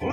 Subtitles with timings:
[0.00, 0.08] 耶！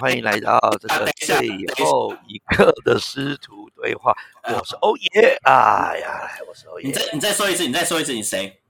[0.00, 1.36] 欢迎来到这个最
[1.84, 4.12] 后一刻的师徒对话。
[4.42, 6.88] 我是欧爷，哎呀，我是欧爷。
[6.88, 8.60] 你再你再说一次，你再说一次，你谁？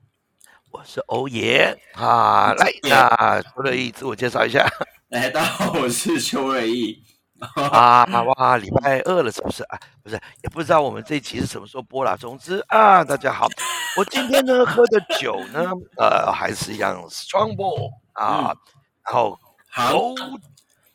[0.70, 2.52] 我是欧爷啊！
[2.52, 4.68] 来，那邱瑞义自我介绍一下。
[5.08, 7.02] 来， 大家好，我是邱瑞义。
[7.72, 8.56] 啊哇！
[8.56, 9.78] 礼拜二了，是不是啊？
[10.02, 12.16] 不是，也不知道我们这一期是什么时候播啦。
[12.18, 13.48] 总之啊，大家好，
[13.96, 18.54] 我今天呢喝的酒呢，呃，还是一样 Strongbow 啊，
[19.04, 19.38] 然后
[19.70, 19.98] 好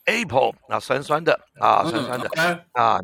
[0.05, 2.29] Apple 啊，酸酸的啊，酸酸的
[2.73, 2.99] 啊，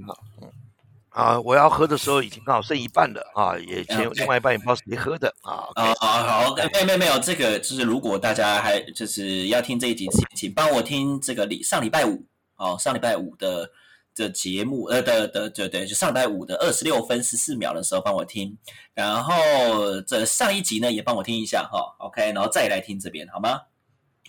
[1.09, 5.65] 啊，我要喝的时候已经刚好剩一半了啊，也前另外一半也不知道谁喝的啊。
[5.76, 12.23] 啊好好，没没没有，这个就是如果大家还就是要听这一集，请请帮我听这个礼上礼拜五
[12.61, 13.70] 哦，上礼拜五的
[14.13, 18.55] 的节目呃的的对对，就上礼拜五的二十六分十四秒的时候帮我听，
[18.93, 23.59] 然后这上一集呢也帮我听一下哈，OK，然后再来听这边好吗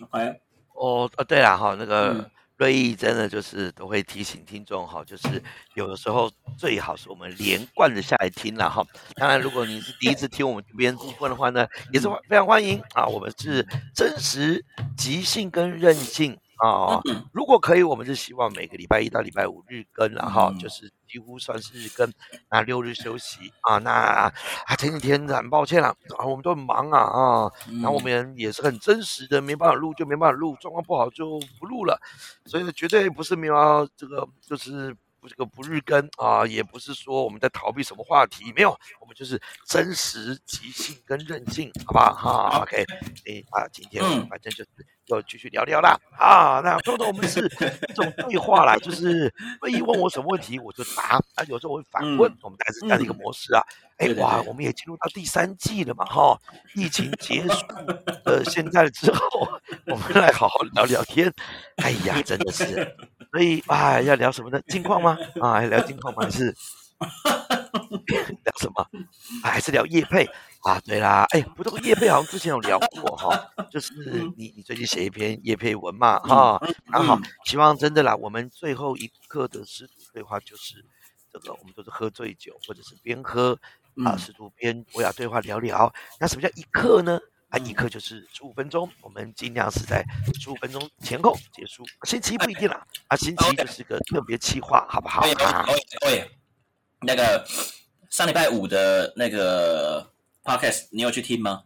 [0.01, 0.41] ？OK，
[0.75, 2.31] 哦呃，对了哈，那个。
[2.59, 5.43] 瑞意真的就是都会提醒听众哈，就是
[5.75, 8.87] 有的时候最好是我们连贯的下来听了哈。
[9.17, 13.05] 当然，如果您是第一次听我们这边部分的话呢，也是非常欢迎啊。
[13.05, 14.65] 我们是真实、
[14.97, 16.39] 即兴跟任性。
[16.63, 17.01] 啊，
[17.33, 22.13] 如果可以，我们是希望每个礼拜一到礼拜五日更了哈，就是几乎算是日更，
[22.49, 23.79] 那六日休息啊。
[23.79, 24.33] 那啊
[24.79, 32.01] 前几天很抱歉了啊，我们都很忙啊啊，然后我们也是很真实的，没办法录就没办法录，状况不好就不录了，
[32.47, 34.97] 所以绝对不是没有这个就是。
[35.29, 42.13] 这个不日更啊，也不是说我们在逃避什么话题，没有，我们就是真实、即兴跟任性，好不好？
[42.51, 42.85] 哈，OK，
[43.29, 44.71] 哎啊，今天反正就是
[45.15, 45.97] 要继续聊聊啦。
[46.19, 47.41] 啊，那通常我们是
[47.89, 53.63] 一种对话啦，就是会议问我什么问题我就答，啊，有时候我会反问，我们大概是这样的一个模式啊。
[53.99, 56.37] 哎哇，我们也进入到第三季了嘛，哈，
[56.75, 57.55] 疫情结束
[58.25, 59.49] 呃，现在之后，
[59.87, 61.33] 我们来好好聊聊天。
[61.77, 62.97] 哎呀，真的是。
[63.31, 64.61] 所以啊，要聊什么呢？
[64.69, 65.17] 近况吗？
[65.41, 66.25] 啊，聊近况吗？
[66.25, 66.47] 还是
[68.45, 68.87] 聊什么？
[69.43, 70.29] 还是聊叶配
[70.63, 70.81] 啊？
[70.81, 73.93] 对啦，哎，不过叶佩好像之前有聊过哈，就是
[74.37, 76.59] 你你最近写一篇叶佩文嘛，哈，
[76.93, 77.19] 很好。
[77.45, 80.85] 希望真的啦，我们最后一刻的师徒对话就是
[81.33, 83.59] 这个，我们都是喝醉酒或者是边喝
[84.05, 85.93] 啊，师徒边我要对话聊聊。
[86.19, 87.21] 那什么叫一刻呢？
[87.49, 90.03] 啊，一刻就是十五分钟，我们尽量是在
[90.41, 91.85] 十五分钟前后结束。
[92.05, 95.23] 星期一不一定啦，啊，星期一就是个特别企划，好不好？
[96.01, 96.31] 对，
[97.03, 97.47] 那个
[98.09, 100.11] 上礼拜五的那个
[100.43, 101.65] podcast，你有去听吗？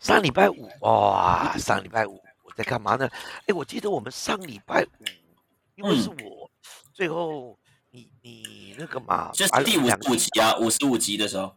[0.00, 3.08] 上礼拜五哇，上礼拜五我在干嘛呢？
[3.46, 5.04] 哎，我记得我们上礼拜五，
[5.76, 6.50] 因为是我
[6.92, 7.58] 最后
[7.90, 11.54] 你你那个嘛，就是第五十五集啊，五十五集的时候。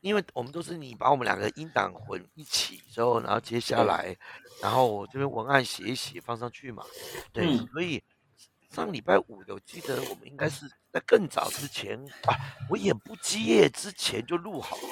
[0.00, 4.16] 因为我们都是你把我们两个音档混一起之后，然后接下来，
[4.62, 6.82] 然后我这边文案写一写放上去嘛，
[7.34, 8.02] 对，所以
[8.70, 12.32] 上礼拜五我记得我们应该是在更早之前啊，
[12.70, 14.82] 我演不基业之前就录好了。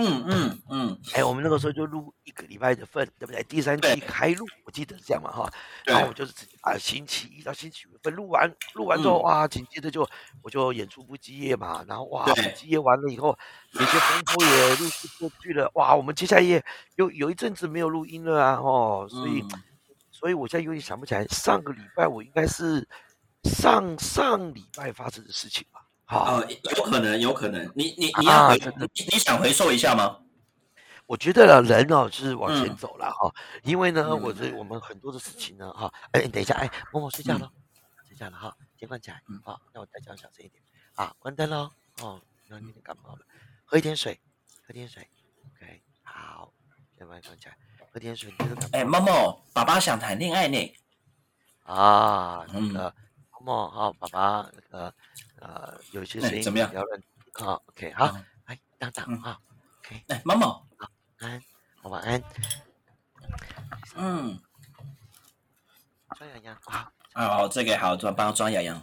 [0.00, 3.42] 嗯嗯嗯，哎，我们那个时候就录一个礼拜的份，对不对？
[3.42, 5.52] 第三期开录，我记得是这样嘛，哈。
[5.84, 10.08] 然后我就是直接啊，星期一到星期五份录完，录完之后哇，紧接着就
[10.40, 13.36] 我就演出不基业嘛，然后哇，不基业完了以后，
[13.72, 19.44] 有些风波也陆续过去了，哇，我们接下来也有有一阵子没有录音了啊，哦，所以，
[20.12, 22.86] 所以我现在有点想不起来，上个礼拜我应该是
[23.42, 25.80] 上上礼拜发生的事情吧。
[26.08, 27.70] 好，有可能，有可能。
[27.76, 28.58] 你你你要回，
[28.94, 30.18] 你你想回溯一下吗？
[31.04, 33.30] 我觉得人哦，就是往前走了哈。
[33.62, 35.92] 因为呢，我这我们很多的事情呢，哈。
[36.12, 37.52] 哎，等一下，哎，默默睡觉了，
[38.06, 39.22] 睡觉了哈，先关起来。
[39.44, 40.62] 好，那我再讲小声一点。
[40.94, 41.70] 啊，关灯喽。
[42.00, 43.18] 哦，那有点感冒了，
[43.66, 44.18] 喝一点水，
[44.66, 45.06] 喝点水。
[45.56, 46.50] OK，好，
[46.96, 47.56] 先把关起来，
[47.92, 48.32] 喝点水。
[48.72, 50.74] 哎，默默，爸爸想谈恋爱呢。
[51.64, 52.94] 啊，那个
[53.40, 54.94] 默默，好，爸爸那个。
[55.40, 56.68] 呃，有些声音怎么样？
[57.34, 58.06] 好，OK，好，
[58.46, 59.38] 来当当啊
[59.78, 61.40] ，OK，哎，妈妈，好，安，
[61.82, 62.20] 晚安，
[63.94, 64.36] 嗯，
[66.16, 68.82] 庄洋洋，好，好，这个好，帮帮庄洋洋，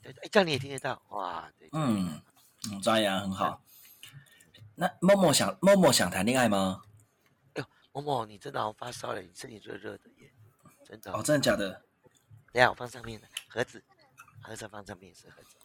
[0.00, 2.22] 对哎，这样你也听得到，哇，对，嗯，
[2.70, 3.60] 嗯，庄洋洋很好。
[4.76, 6.82] 那默默想，默默想谈恋爱吗？
[7.54, 10.32] 哎呦，默默，你真的好发烧了，你身体热热的耶，
[10.86, 11.82] 真的，哦，真的假的？
[12.52, 13.82] 等下我放上面的盒子，
[14.42, 15.56] 盒子放上面是盒子。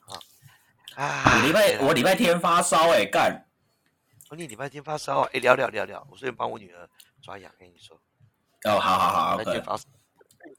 [0.96, 1.42] 啊！
[1.46, 3.46] 礼拜我礼拜天发烧哎，干！
[4.30, 6.90] 我你礼拜天发烧哎，聊聊聊聊，我顺便帮我女儿
[7.22, 8.00] 抓痒，跟你说。
[8.64, 9.84] 哦，好好好，那就发烧，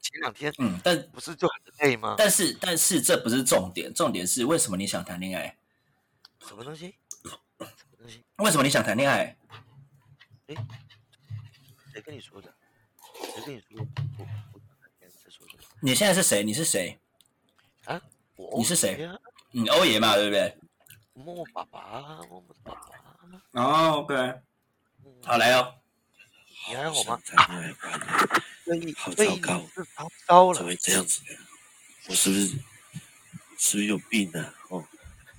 [0.01, 2.15] 前两天嗯，但不是就很累吗？
[2.17, 5.57] 但是但是这不是重点，重点是为什么你想谈恋爱？
[6.45, 6.95] 什么东西？
[7.23, 9.35] 什么东西为什么你想谈恋爱？
[10.47, 10.55] 哎，
[11.91, 12.53] 谁跟你说的？
[13.33, 13.85] 谁跟你说我我
[14.19, 14.56] 在说什么？
[15.81, 16.43] 你现在是谁？
[16.43, 16.99] 你是谁？
[17.85, 18.01] 啊？
[18.35, 19.09] 我你是谁？
[19.51, 20.57] 你欧爷嘛，对不对？
[21.13, 23.61] 默默爸爸，默默的爸爸。
[23.61, 24.33] 哦，OK，
[25.23, 25.75] 好来哦。
[26.69, 27.21] 你还好吗？
[28.97, 29.63] 好糟糕
[29.95, 30.69] 糟糕了怎么。
[30.69, 31.37] 会这样子呢？
[32.09, 34.53] 我是不是是不是有病啊？
[34.69, 34.85] 哦，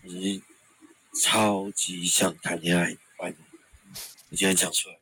[0.03, 0.43] 我最近
[1.21, 3.45] 超级想谈恋爱，拜托，
[4.29, 4.99] 你竟然讲出来，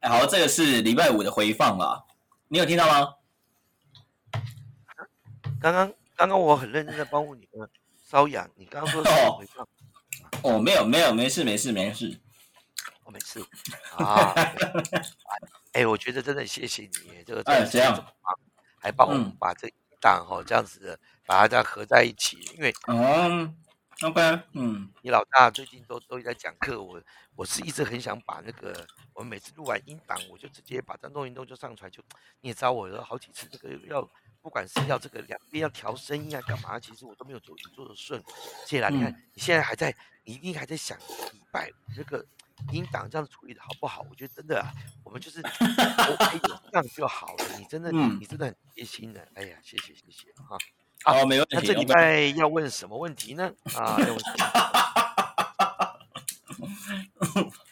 [0.00, 2.04] 哎好，这个是礼拜五的回放啦，
[2.48, 3.14] 你有听到吗？
[5.60, 7.68] 刚刚刚刚我很认真的帮你们
[8.10, 9.52] 瘙痒，你刚刚说是什么回事？
[10.42, 12.18] 哦，没有，没有，没事，没事，没事。
[13.04, 13.44] 我没事
[13.96, 14.32] 啊。
[15.72, 18.38] 哎，我觉得真的谢谢你，这个这么忙，
[18.78, 23.54] 还帮我们嗯把这一档哈这样子的把它这样合在一起，因为嗯
[24.02, 27.00] ，OK，嗯，你老大最近都都在讲课，我
[27.36, 32.02] 我是一直很想把那个我们每次录完音档，我就直接把张东运动就上传，就
[32.40, 34.08] 你也知道我有好几次这个要
[34.42, 38.22] 不管是要这个两边要调声音啊干嘛，其实我都没有做做的顺。
[38.66, 39.94] 谢啦，你看嗯你现在还在，
[40.24, 40.98] 你一定还在想
[41.32, 42.24] 礼拜五这个
[42.72, 44.04] 音档这样处理的好不好？
[44.10, 44.72] 我觉得真的啊，
[45.04, 47.44] 我们就是 OK 有这样就好了。
[47.58, 50.56] 你真的嗯你真的很贴心的，哎呀，谢谢谢谢哈。
[51.02, 51.56] 好，没问题。
[51.56, 53.52] 那这礼拜要问什么问题呢？
[53.74, 54.30] 啊，要问什
[57.36, 57.52] 么？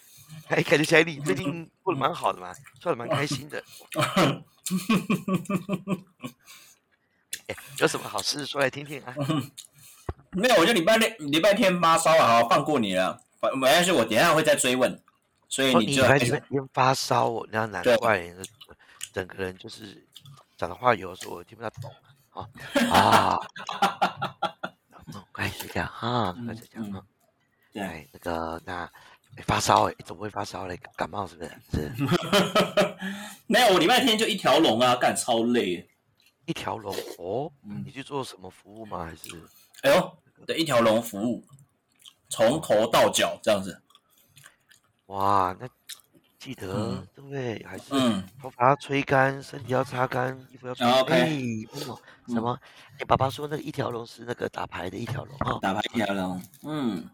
[0.48, 3.62] 哎，感觉起来你最近过得蛮好的嘛，笑得蛮开心的。
[7.48, 9.14] 哎，有什么好事说来听听啊？
[10.32, 13.20] 没有，我就礼拜六、礼拜天发烧啊，好放过你了。
[13.40, 15.00] 反没关系，我等下会再追问，
[15.48, 18.30] 所以哦，你就你礼拜天天发烧哦，那难怪
[19.12, 20.06] 整个人就是
[20.56, 21.90] 讲的话，有的时候我听不太懂
[22.30, 22.48] 啊
[22.92, 23.38] 啊。
[25.06, 27.02] 嗯，快睡觉哈，快睡觉嗯哈。
[27.72, 28.90] 对，哎，那个那
[29.36, 30.78] 哎发烧哎，怎么会发烧嘞？
[30.96, 31.50] 感冒是不是？
[31.70, 31.92] 是
[33.46, 35.88] 没有，我礼拜天就一条龙啊，干超累。
[36.46, 37.52] 一条龙哦。
[37.64, 39.04] 嗯你去做什么服务吗？
[39.04, 39.28] 还是
[39.82, 41.44] 哎呦，对，一条龙服务，
[42.28, 43.80] 从头到脚这样子。
[45.06, 45.56] 哇？
[45.60, 45.68] 那
[46.38, 47.64] 记得、嗯对不对？
[47.64, 50.90] 还是嗯，头发要吹干，身体要擦干，衣服要穿。
[50.90, 51.68] 啊，OK
[52.28, 52.58] 什么？
[52.98, 55.58] 哎，爸爸说那个一条龙是那个打牌的一条龙哦。
[55.62, 56.42] 打牌一条龙。
[56.64, 57.08] 嗯，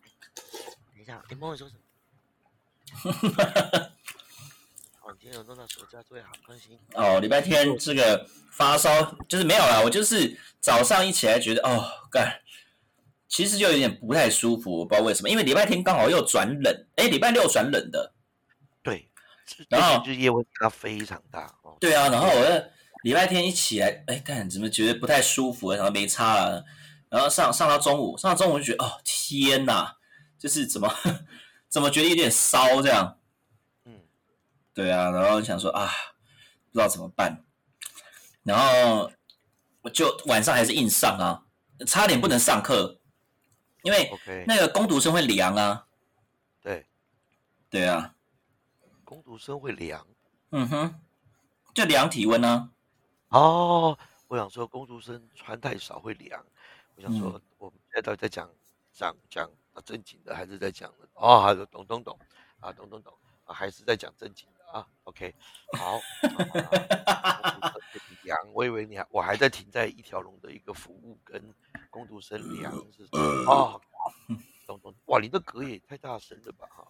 [0.95, 1.81] 等一下，哎，梦文说什么？
[5.21, 6.79] 今天有弄到暑假作业，好开心。
[6.93, 12.41] 哦，礼拜天这个发烧就是没有啦，我就是早上一起来觉得哦，干，
[13.27, 18.13] 其实就有点不太舒服，我不知道为什么，因为礼拜天刚好又转冷，哎，礼拜六转冷的，
[18.83, 19.09] 对，
[19.71, 21.79] 然后近就是夜温差非常大哦。
[21.81, 22.71] 对啊，然后我的
[23.03, 25.73] 礼拜天一起来，哎，干怎么觉得不太舒服？
[25.73, 26.65] 然后没差了，
[27.09, 29.97] 然后上上到中午，上到中午就觉得哦天哪，
[30.39, 30.95] 就是怎么
[31.75, 33.19] 怎么觉得有点骚这样？
[33.85, 34.01] 嗯，
[34.73, 35.91] 对啊，然后想说啊，
[36.71, 37.45] 不知道怎么办，
[38.45, 39.11] 然后
[39.83, 41.45] 我就晚上还是硬上啊，
[41.85, 43.01] 差点不能上课，
[43.83, 44.09] 因为
[44.47, 45.89] 那个攻读生会凉啊。
[46.63, 46.87] 对，
[47.69, 48.15] 对啊，
[49.03, 50.07] 攻读生会凉。
[50.53, 51.01] 嗯哼，
[51.75, 52.71] 就量体温啊。
[53.31, 53.99] 哦，
[54.29, 56.41] 我想说工读生穿太少会凉。
[56.95, 58.49] 我想说嗯我们现在到底在讲
[58.93, 61.07] 讲讲啊正经的，还是在讲的？
[61.15, 62.19] 哦，还是懂懂懂
[62.61, 63.13] 啊，懂懂懂
[63.45, 65.35] 啊，还是在讲正经的啊？OK，
[65.77, 66.01] 好。
[67.05, 71.43] 啊工读生会凉，我以为你还我还在停在一条龙的一个服务跟
[71.91, 73.81] 工读生凉是什么哦，
[74.67, 76.87] 懂懂哇，你的嗝也太大声了吧哈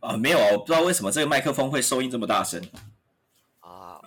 [0.00, 2.60] 啊，没有啊，我不知道为什么这个麦克风会收音这么大声。
[3.60, 4.00] 啊！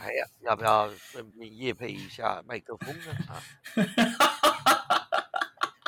[0.00, 3.12] 哎呀，要不要顺便夜配一下麦克风呢？
[3.26, 3.42] 啊，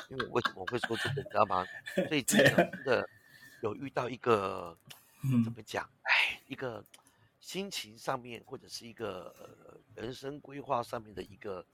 [0.09, 1.67] 因为为什么会说这个，你知道吗？
[2.09, 3.09] 最近真的
[3.63, 4.77] 有遇到一个
[5.23, 5.89] 怎嗯么讲？
[6.03, 6.85] 哎，一个
[7.41, 11.65] 心情上面或者是一个呃人生规划上面的一个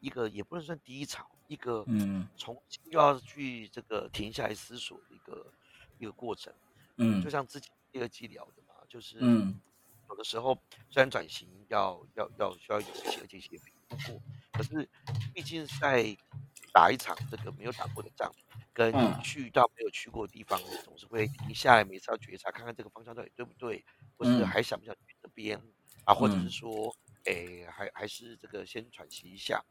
[0.00, 5.52] 一个也不能算低潮，一个嗯重新又要去这个停下来思索的一个
[5.98, 6.52] 一个过程。
[6.96, 9.58] 嗯就像之前第二季聊的嘛，就是嗯
[10.08, 10.56] 有的时候
[10.90, 14.22] 虽然转型要要要需要有一些这些评估过，
[14.52, 14.88] 可是
[15.32, 16.16] 毕竟在
[16.72, 18.34] 打一场这个没有打过的仗，
[18.72, 19.22] 跟嗯。
[19.22, 23.84] 去到没有去过的地方，总是会停下来，每次要觉察，看看这个方向到底对不对，
[24.16, 24.46] 或是嗯。
[24.46, 25.58] 还想不想去这边
[26.04, 26.52] 啊，或者是嗯。
[26.52, 29.62] 说，诶，还还是这个先喘息一下。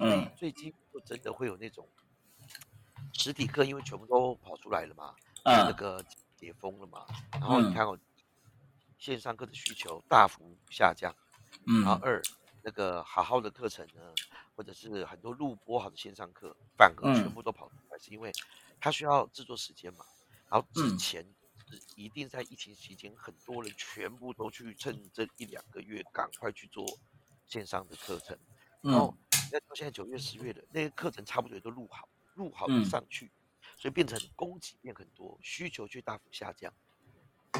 [0.00, 0.30] 嗯。
[0.36, 1.90] 最近就真的会有那种
[3.14, 5.14] 实体课，因为全部都跑出来了嘛，
[5.62, 5.74] 那嗯。
[5.74, 6.04] 个
[6.36, 7.70] 解封了嘛，然后你嗯。
[7.70, 7.98] 看哦，
[8.98, 11.16] 线上课的需求大幅下降，
[11.80, 12.02] 然后嗯。
[12.02, 12.26] 二
[12.68, 14.12] 那个好好的课程呢，
[14.54, 17.32] 或者是很多录播好的线上课，反而全嗯。
[17.32, 18.30] 部都跑出来，是因为
[18.78, 20.04] 它需要制作时间嘛。
[20.50, 20.98] 然后之嗯。
[20.98, 21.24] 前
[21.66, 26.84] 是一定在疫情期间，很多人全部都去趁这一两个月赶快去做
[27.46, 28.38] 线上的课程，
[28.82, 29.48] 然后嗯。
[29.50, 32.84] 那到现在九月十月的，那些课程差不多也都录好，录好嗯。
[32.84, 33.32] 就上去，
[33.78, 36.70] 所以变成供给变很多，需求却大幅下降，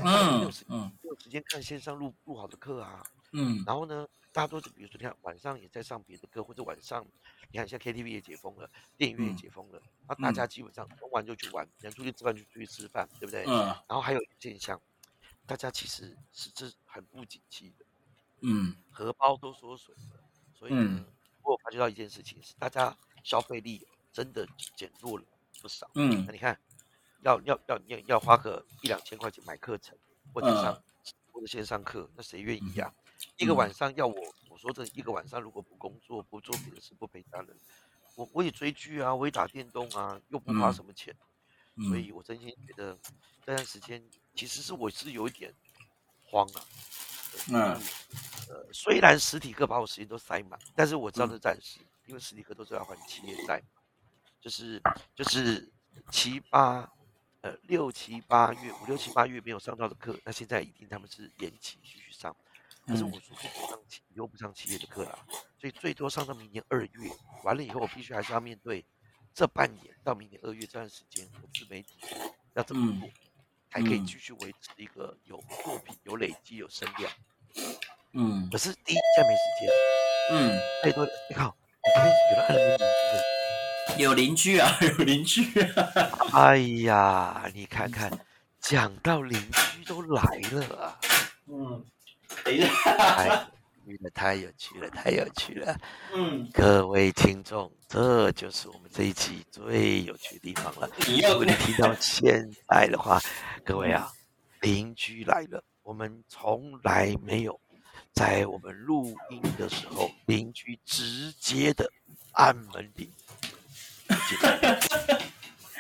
[0.04, 0.92] 嗯时嗯。
[1.00, 3.64] 没有时间看线上录录好的课啊，嗯。
[3.66, 4.06] 然后呢，
[4.38, 7.04] 大家都是比如说，你看晚上也在上别的歌，或者晚上
[7.50, 13.44] 你看现在 KTV 也解封了，电影院也嗯解封了，那大家基本上玩完就去玩，能出去吃饭就出去吃饭，对不对？
[13.48, 13.66] 嗯。
[13.88, 14.80] 然后还有一个现象，
[15.44, 17.84] 大家其实是这很不景气的，
[18.42, 18.76] 嗯。
[18.92, 20.22] 荷包都缩水了，
[20.54, 21.04] 所以呢，嗯。
[21.42, 25.24] 我有发觉到一件事情是，大家消费力真的减弱了
[25.60, 25.90] 不少。
[25.96, 26.24] 嗯。
[26.28, 26.56] 那你看，
[27.22, 29.98] 要要要要要花个一两千块钱买课程，
[30.32, 30.80] 或者上
[31.32, 32.94] 或者线上课，那谁愿意呀、
[33.36, 33.56] 一个嗯。
[33.56, 37.56] 晚上要我，我说真的，一个晚上如果不工作、不做别的事、不陪家人，
[38.16, 41.14] 我我也追剧啊，我也打电动啊，又不花嗯什么钱，
[41.76, 42.98] 嗯，所以我真心觉得
[43.44, 44.02] 这段时间
[44.34, 45.54] 其实是我是有一点
[46.24, 46.64] 慌啊。
[47.46, 47.80] 对嗯。
[48.48, 53.62] 呃，虽然实体课把我时间都塞满，但是我知道是暂时，因为实体课都是要还企业债，
[54.40, 54.80] 就是
[55.14, 55.70] 就是
[56.10, 56.90] 七八
[57.42, 61.78] 呃六七八月五六七八月没有上到的课，那现在一定他们是延期
[62.88, 63.12] 可是嗯。
[63.12, 65.18] 我说不上企又不上企业的课了，
[65.60, 67.10] 所以最多上到明年二月，
[67.44, 68.84] 完了以后我必须还是要面对
[69.34, 71.94] 这半年到明年二月这段时间，我自媒体
[72.54, 73.08] 要怎么嗯做，
[73.70, 74.06] 才可以嗯。
[74.06, 77.12] 继续维持一个有作品、有累积、有声量。
[78.14, 78.48] 嗯。
[78.50, 79.70] 可是第一，现在没时间。
[80.30, 82.78] 嗯，太多人，你好，你这边有人按了铃
[83.96, 85.92] 铃有邻居啊，有邻居啊，
[86.34, 88.10] 哎呀，你看看，
[88.60, 91.00] 讲到邻居都来了啊，
[91.46, 91.84] 嗯，
[92.44, 93.50] 等一下，
[94.14, 95.80] 太有趣了，太有趣了，太有趣了。
[96.14, 100.90] 嗯，各位听众，这就是我们这一期最有趣的地方了。
[101.06, 103.20] 你要如果你听到现在的话，
[103.64, 104.12] 各位啊，
[104.60, 107.58] 邻居来了，我们从来没有
[108.12, 111.90] 在我们录音的时候，邻居直接的
[112.32, 113.10] 按门铃。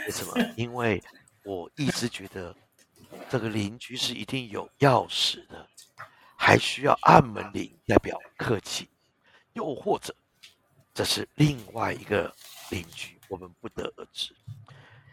[0.06, 0.32] 为什么？
[0.56, 1.02] 因为
[1.44, 2.54] 我一直觉得
[3.28, 5.68] 这个邻居是一定有钥匙的，
[6.48, 8.88] 还需要按门铃代表客气，
[9.52, 10.16] 又或者
[10.94, 12.34] 这是另外一个
[12.70, 14.34] 邻居，我们不得而知。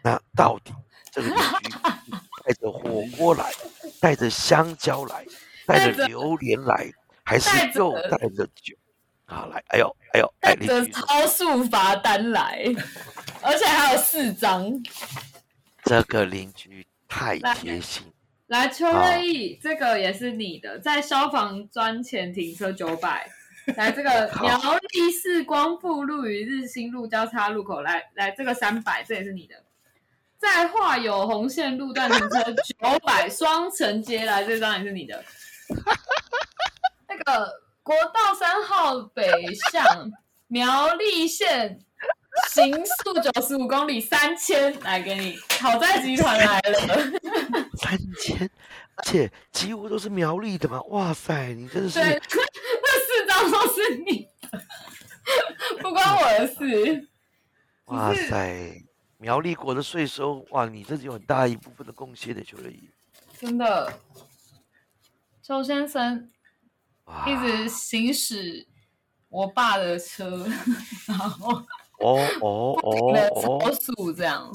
[0.02, 0.72] 那到底
[1.12, 2.10] 这个邻居
[2.42, 3.52] 带着火锅来，
[4.00, 5.26] 带着香蕉来，
[5.66, 6.90] 带带着着榴莲来，
[7.22, 8.74] 还是又带着酒？
[9.26, 12.64] 啊，来，哎呦，哎呦，哎，带着超速罚单来，
[13.42, 14.72] 而且还有四张。
[15.84, 18.10] 这个邻居太贴心，
[18.48, 23.28] 来，邱瑞义，这个也是你的，在消防砖前停车九百。
[23.76, 24.56] 来，这个 苗
[24.92, 29.56] 栗市光复路与日新路交叉路口，来来，这个三百，这也是你的。
[30.38, 35.24] 在化有红线路段停车九百，双城街来，这张也是你的。
[37.08, 37.50] 那个
[37.82, 39.28] 国道三号北
[39.72, 40.12] 向
[40.46, 41.80] 苗栗县
[42.50, 47.10] 行速九十五公里三千，来给你，好在集团来了。
[47.86, 48.50] 三千，
[48.96, 52.20] 而且几乎都是苗栗的嘛，哇塞，你真的是对，
[52.82, 54.60] 那四张都是你的，
[55.80, 57.08] 不关我的事。
[57.86, 58.82] 哇塞，
[59.18, 62.90] 苗栗国的税收，哇，你这是有很大一部分的贡献的，邱乐怡，
[63.38, 63.92] 真的，
[65.40, 66.28] 周先生，
[67.24, 68.66] 一直行驶
[69.28, 70.44] 我爸的车，
[71.06, 71.64] 然后
[72.00, 74.52] 哦哦 不停的哦超速，这样。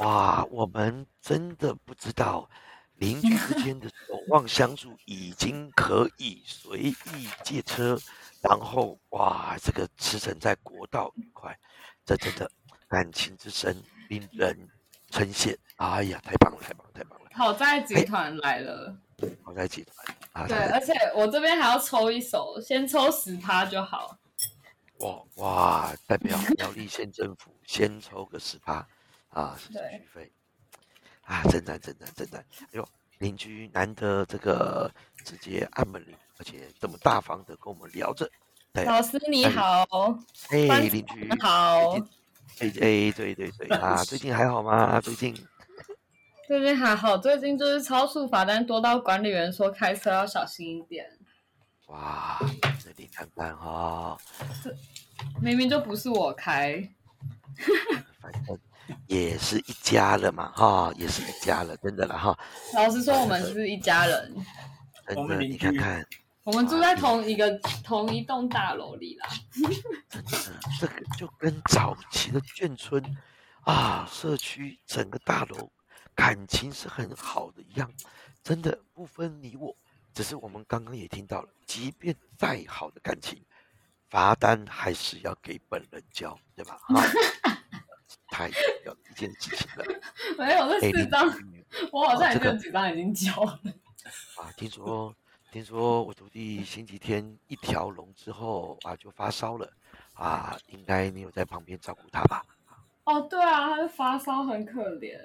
[0.00, 2.48] 哦，哇，我们真的不知道
[2.96, 6.94] 邻居之间的守望相助已经可以随意
[7.44, 7.98] 借车，
[8.42, 11.56] 然后哇，这个驰骋在国道一块，
[12.04, 12.50] 这真的
[12.88, 13.76] 感情之深，
[14.08, 14.68] 令人
[15.10, 15.56] 称羡。
[15.76, 17.30] 哎呀，太棒了，太棒了，太棒了！
[17.32, 18.94] 好在集团来了，
[19.42, 24.18] 好在集团啊，对，而且我这边还要抽一手，先抽十趴就好。
[24.98, 28.86] 哇哇，代表苗栗县政府先抽个十趴
[29.30, 30.32] 啊，是手对续费
[31.22, 32.44] 啊，真赞真赞真赞！
[32.60, 34.90] 哎呦，邻居难得这个
[35.24, 38.28] 直接按门铃，而且这么大方的跟我们聊着。
[38.72, 39.84] 对，老师你好，
[40.50, 41.92] 哎，邻居你好，
[42.58, 45.00] 哎哎，对对对啊，最近还好吗？
[45.00, 45.34] 最近
[46.46, 51.06] 最近还好，最近就是超速罚单多到管理员说开车要小心一点，
[51.86, 52.38] 哇，
[52.82, 54.16] 这里看看哈，
[55.40, 56.88] 明明就不是我开，
[58.20, 58.58] 反正
[59.06, 62.38] 也是一家了嘛，哈，也是一家了，真的了哈，
[62.74, 64.34] 老实说我们是一家人，
[65.06, 66.06] 真的，你看看。
[66.42, 67.50] 我们住在同一个
[67.84, 69.28] 同一栋大楼里啦。
[70.08, 70.38] 真的，
[70.80, 73.02] 这个就跟早期的眷村
[73.62, 75.70] 啊，社区整个大楼
[76.14, 77.92] 感情是很好的一样，
[78.42, 79.76] 真的不分你我。
[80.12, 83.40] 只是我们刚刚也听到了，即便再好的感情，
[84.08, 86.76] 罚单还是要给本人交，对吧？
[86.88, 87.04] 哈，
[88.30, 89.84] 太重要一件事情了。
[90.38, 93.60] 没有这哎四张，你我好像也有几张已经交了。
[94.36, 95.14] 啊，听说
[95.50, 99.70] 听说我徒弟星期天一条龙之后啊就发烧了
[100.14, 102.44] 啊，应该你有在旁边照顾他吧？
[103.04, 105.18] 哦，对啊，他是发烧很可怜，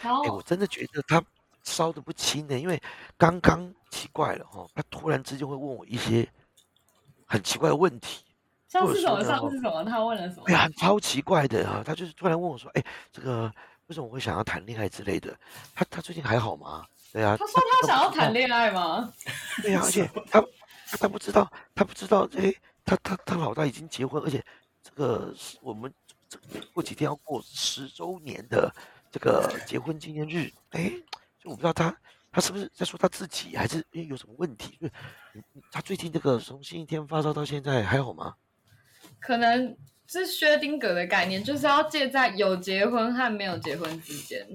[0.00, 1.22] 然后哎、我真的觉得他
[1.62, 2.80] 烧的不轻呢，因为
[3.16, 6.26] 刚刚奇怪了哈，他突然之间会问我一些
[7.26, 8.24] 很奇怪的问题，
[8.72, 10.54] 上次什么上次什么，他问了什么哎？
[10.54, 13.52] 呀，超奇怪的啊，他就是突然问我说，哎、这个
[13.88, 15.36] 为什么我会想要谈恋爱之类的？
[15.74, 16.86] 他他最近还好吗？
[17.12, 19.12] 对啊，他说他想要谈恋，爱吗？
[19.62, 22.50] 对啊，而且他他他不知道，他不知道，哎、
[22.82, 24.42] 他他他老大已经结婚，而且
[24.82, 25.92] 这个是我们
[26.26, 26.38] 这
[26.72, 28.74] 过几天要过十周年的
[29.10, 30.90] 这个结婚纪念日，哎、
[31.38, 31.94] 就我不知道他
[32.30, 34.78] 他是不是在说他自己，还是因为有什么问题？
[34.80, 34.92] 就是
[35.70, 38.34] 他最近这个从星期天发烧到现在还好吗？
[39.22, 39.76] 可能
[40.06, 44.46] 是薛定谔的概念，就是要介在有结婚和没有结婚之间。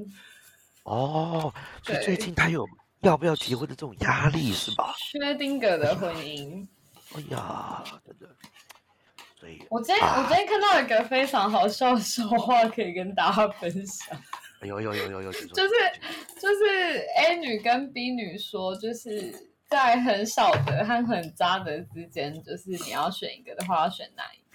[0.84, 1.52] 哦，
[1.84, 2.68] 所以最近他有
[3.02, 4.94] 要不要结婚的这种压力是吧？
[4.98, 6.68] 薛定谔的婚姻。
[7.16, 8.28] 哎呀，真的，
[9.40, 14.22] 所以我今天、我今天看到一个非常好笑的笑话，可以跟大家分享。
[14.60, 15.74] 哎呦呦呦呦呦，就就是
[16.42, 19.34] 就是 A 女跟 B 女说，就是
[19.70, 24.47] 在很少的和很渣的之间，就是你要选一个的话，要选哪一个？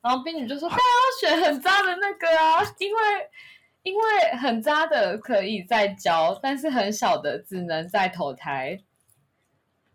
[0.00, 3.00] 然后冰女就说：“当然要选很渣的那个啊，因为
[3.82, 4.02] 因为
[4.38, 8.78] 很渣的可以再交，但是很小的只能再投胎。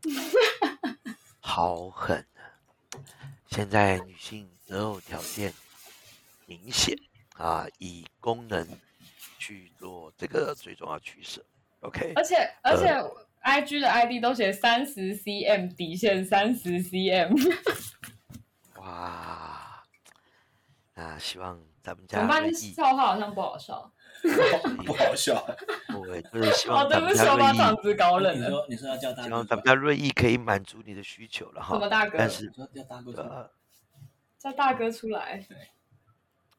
[1.40, 2.42] 好狠啊！
[3.48, 5.54] 现在女性择偶条件
[6.46, 6.98] 明显
[7.38, 8.68] 啊，以功能
[9.38, 11.44] 去做这个最重要取舍。
[11.82, 12.86] OK，而且而且
[13.44, 17.36] IG 的 ID 都写三十 cm 底线三十 cm，
[18.78, 19.61] 哇，
[21.02, 22.44] 那希望咱们怎么办？
[22.44, 23.92] 这家，笑话好像不好笑。
[24.86, 25.44] 不好笑。
[26.06, 28.48] 对，就是希哦，望对不起，咱们家瑞我把场意，子搞冷了。
[28.48, 31.74] 你说你说要叫大哥希望咱们家瑞意可以满足你的需求了哈。
[31.74, 33.52] 什么大哥但是你说叫大哥出来呃。
[34.38, 35.46] 叫大哥出来，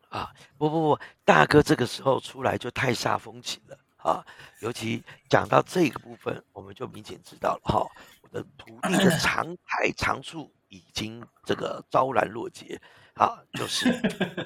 [0.09, 4.25] 啊，不不不，大哥这个时候出来就太煞风景了啊！
[4.61, 7.87] 尤其讲到这个部分，我们就明显知道了哈，
[8.23, 12.81] 我的徒弟的 长才长处已经这个昭然若揭
[13.15, 13.93] 啊，就是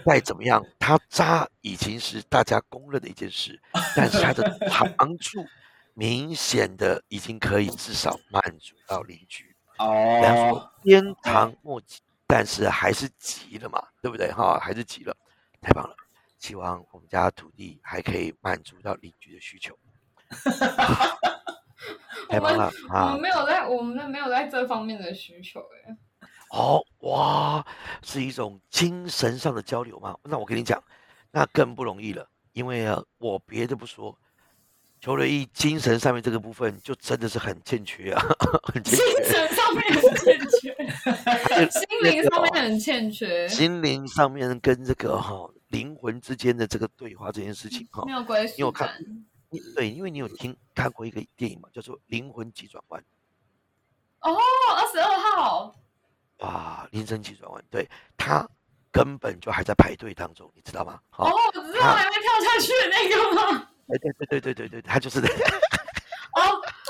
[0.05, 3.61] 再怎么样，他渣已经是大家公认的一件事，
[3.94, 5.44] 但是他的长处
[5.94, 9.55] 明显的已经可以至少满足到邻居。
[9.79, 14.33] 哦，鞭长莫及，但是还是急了嘛，对不对？
[14.33, 15.16] 哈，还是急了，
[15.61, 15.94] 太棒了！
[16.38, 19.76] 希望我们家土地还可以满足到邻居的需求，
[22.29, 23.20] 太棒了我啊们！
[23.20, 25.96] 没有在，我们没有在这方面的需求哎。
[26.51, 27.67] 哦，哇，
[28.03, 30.17] 是一种精神上的交流嘛？
[30.23, 30.83] 那我跟你讲，
[31.31, 34.17] 那更不容易了，因为啊，我别的不说，
[35.01, 38.23] 邱瑞义精神上面这个部分就真的是很欠缺啊，
[38.63, 39.25] 很欠精。
[39.25, 48.89] 神上面很欠缺，心灵上面很欠缺，心灵上面跟这个哈、灵魂之间的这个对话这件事情哈、没有归你有看
[49.75, 53.05] 对，因为你有听看过一个电影嘛，叫做《灵魂急转弯
[54.21, 54.37] 哦，
[54.77, 55.75] 二十二号，》
[56.38, 58.46] 哇，灵魂急转弯，对，他
[58.92, 61.01] 根本就还在排队当中，你知道吗？
[61.16, 63.68] 哦，我知道还没跳下去的那个吗？
[63.88, 65.25] 哎，对对对对对对，他就是哦，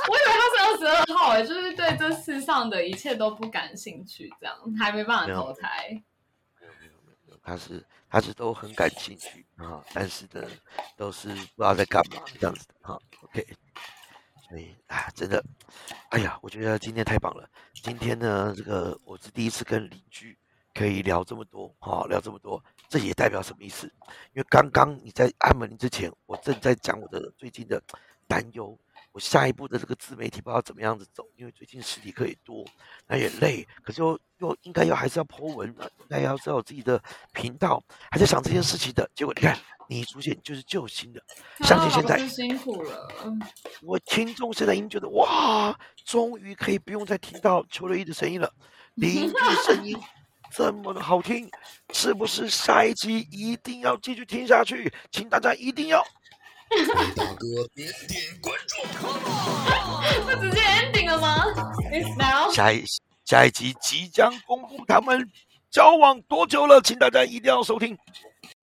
[0.09, 5.91] 我以为他是二十二号哎，就是对这世上的一切都不感兴趣，这样还没办法投胎。
[6.61, 10.43] 没有没有没有，他是他是都很感兴趣啊，但是呢，
[10.97, 13.47] 都是不知道在干嘛这样子的哈、OK，
[14.49, 15.45] 所以啊，真的，
[16.11, 17.49] 哎呀，我觉得今天太棒了。
[17.75, 20.39] 今天呢，这个我是第一次跟邻居
[20.73, 23.87] 可以聊这么多哈、聊这么多，这也代表什么意思？
[24.35, 27.83] 因为刚刚你在按门铃之前，我正在讲我的最近的
[28.29, 28.79] 担忧。
[29.13, 32.63] 我下一步的这个自媒体不知道怎么样子走，因为最近实体课也多，
[33.07, 39.11] 那也累，可是又又应该要还是要 po 文，应该要知道自己的频道，还在想这件事情的。
[39.15, 41.23] 结果你看，你一出现就是救星的，
[41.61, 43.09] 相信现在辛苦了，
[43.83, 48.53] 我听众现在已经觉得哇，终于可以不用再听到邱瑞一的声音了，
[48.95, 49.97] 邻居的声音
[50.53, 51.49] 这么的好听，
[51.93, 54.93] 是不是下一集一定要继续听下去？
[55.13, 56.03] 请大家一定要
[57.15, 58.83] 大哥点点关注。
[60.27, 61.45] 那直接 ending 了吗
[61.93, 62.53] ？It's now。
[62.53, 62.85] 下一
[63.25, 65.31] 下一集即将公布他们
[65.71, 67.97] 交往多久了，请大家一定要收听。